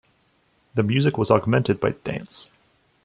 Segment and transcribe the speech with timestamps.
[0.73, 2.49] The music was augmented by dance.